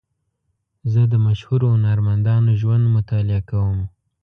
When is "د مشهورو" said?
1.11-1.65